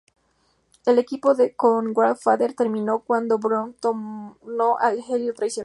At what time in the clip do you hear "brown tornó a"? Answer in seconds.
3.37-4.93